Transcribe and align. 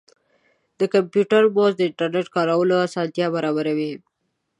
د 0.79 0.81
کمپیوټر 0.93 1.43
ماؤس 1.55 1.73
د 1.77 1.81
انټرنیټ 1.89 2.27
کارولو 2.35 2.75
اسانتیا 2.87 3.27
برابروي. 3.35 3.93